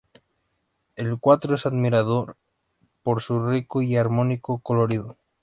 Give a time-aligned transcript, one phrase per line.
[0.95, 2.35] El cuadro es admirado
[3.03, 5.15] por su rico y armónico colorido.